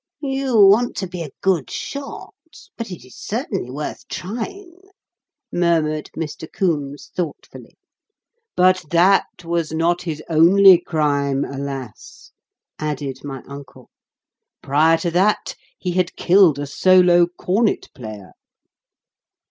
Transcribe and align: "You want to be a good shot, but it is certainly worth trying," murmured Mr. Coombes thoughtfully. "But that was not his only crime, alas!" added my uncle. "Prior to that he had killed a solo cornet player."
"You 0.23 0.57
want 0.57 0.95
to 0.95 1.05
be 1.07 1.21
a 1.21 1.29
good 1.41 1.69
shot, 1.69 2.33
but 2.75 2.89
it 2.89 3.05
is 3.05 3.15
certainly 3.15 3.69
worth 3.69 4.07
trying," 4.07 4.79
murmured 5.51 6.09
Mr. 6.17 6.51
Coombes 6.51 7.11
thoughtfully. 7.15 7.77
"But 8.55 8.83
that 8.89 9.27
was 9.45 9.71
not 9.71 10.01
his 10.01 10.23
only 10.27 10.79
crime, 10.81 11.45
alas!" 11.45 12.31
added 12.79 13.23
my 13.23 13.43
uncle. 13.47 13.91
"Prior 14.63 14.97
to 14.97 15.11
that 15.11 15.53
he 15.77 15.91
had 15.91 16.15
killed 16.15 16.57
a 16.57 16.65
solo 16.65 17.27
cornet 17.27 17.87
player." 17.93 18.31